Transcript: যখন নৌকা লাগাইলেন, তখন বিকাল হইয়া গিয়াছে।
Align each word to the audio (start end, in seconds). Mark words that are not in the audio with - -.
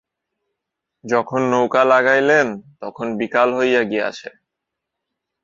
যখন 1.03 1.41
নৌকা 1.51 1.81
লাগাইলেন, 1.83 2.47
তখন 2.81 3.07
বিকাল 3.19 3.49
হইয়া 3.53 3.81
গিয়াছে। 3.83 4.29